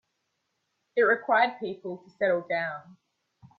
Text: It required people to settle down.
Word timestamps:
It 0.95 1.03
required 1.03 1.59
people 1.59 1.97
to 1.99 2.09
settle 2.09 2.41
down. 2.49 2.97